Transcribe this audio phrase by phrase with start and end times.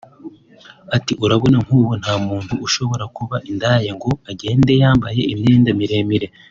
[0.95, 6.27] Ati″Urabona nk’ubu nta muntu ushobora kuba indaya ngo agende yambaye imyenda miremire